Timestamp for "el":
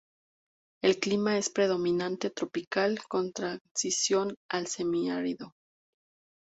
0.81-0.99